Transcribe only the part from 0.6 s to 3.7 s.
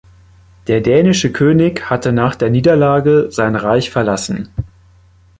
Der dänische König hatte nach der Niederlage sein